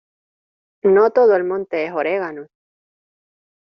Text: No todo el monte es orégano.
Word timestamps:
No 0.81 1.11
todo 1.11 1.35
el 1.35 1.43
monte 1.43 1.85
es 1.85 1.91
orégano. 1.93 2.47